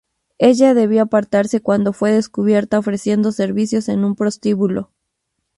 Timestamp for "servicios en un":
3.31-4.15